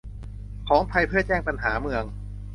[0.67, 2.03] ของไทยเพื่อแจ้งปัญหาเมือง